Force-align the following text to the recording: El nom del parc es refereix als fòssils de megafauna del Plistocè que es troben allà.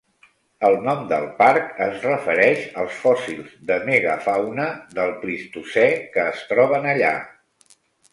El 0.67 0.75
nom 0.85 1.01
del 1.09 1.25
parc 1.41 1.67
es 1.87 1.99
refereix 2.07 2.63
als 2.83 2.95
fòssils 3.01 3.51
de 3.71 3.77
megafauna 3.89 4.65
del 5.01 5.13
Plistocè 5.25 5.85
que 6.17 6.25
es 6.33 6.41
troben 6.55 6.89
allà. 6.95 7.13